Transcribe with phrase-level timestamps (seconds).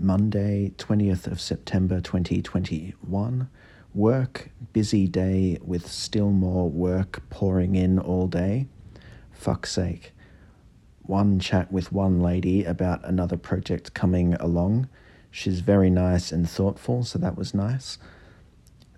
[0.00, 3.48] Monday, 20th of September 2021.
[3.94, 8.68] Work, busy day with still more work pouring in all day.
[9.32, 10.12] Fuck's sake.
[11.02, 14.88] One chat with one lady about another project coming along.
[15.30, 17.98] She's very nice and thoughtful, so that was nice.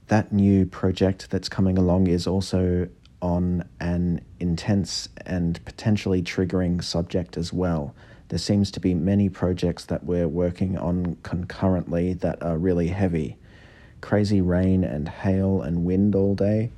[0.09, 2.89] That new project that's coming along is also
[3.23, 7.95] on an intense and potentially triggering subject as well.
[8.29, 13.37] There seems to be many projects that we're working on concurrently that are really heavy.
[14.01, 16.71] Crazy rain and hail and wind all day.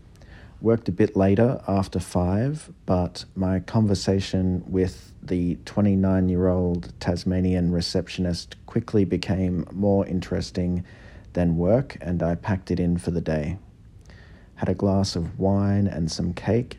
[0.62, 7.70] Worked a bit later after five, but my conversation with the 29 year old Tasmanian
[7.73, 10.84] receptionist quickly became more interesting
[11.32, 13.59] than work, and I packed it in for the day.
[14.62, 16.79] Had a glass of wine and some cake.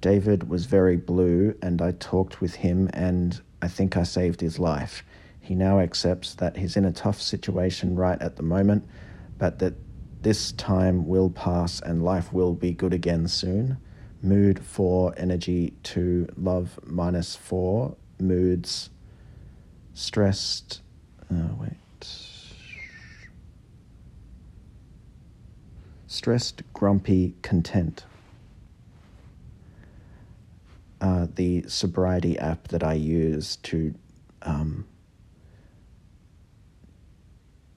[0.00, 4.58] David was very blue, and I talked with him, and I think I saved his
[4.58, 5.04] life.
[5.38, 8.88] He now accepts that he's in a tough situation right at the moment,
[9.38, 9.74] but that
[10.22, 13.76] this time will pass and life will be good again soon.
[14.20, 18.90] Mood 4, energy 2, love minus 4, moods
[19.94, 20.80] stressed.
[21.32, 21.81] Oh, wait.
[26.12, 28.04] Stressed, grumpy, content.
[31.00, 33.94] Uh, the sobriety app that I use to
[34.42, 34.84] um,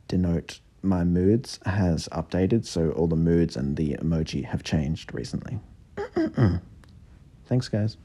[0.10, 5.58] denote my moods has updated, so all the moods and the emoji have changed recently.
[7.46, 7.96] Thanks, guys.